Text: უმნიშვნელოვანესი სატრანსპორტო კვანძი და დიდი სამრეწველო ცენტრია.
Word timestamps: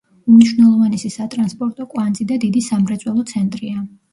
უმნიშვნელოვანესი 0.29 1.11
სატრანსპორტო 1.17 1.87
კვანძი 1.93 2.27
და 2.33 2.41
დიდი 2.47 2.67
სამრეწველო 2.71 3.31
ცენტრია. 3.35 3.89